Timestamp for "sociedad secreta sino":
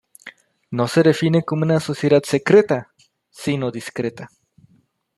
1.79-3.69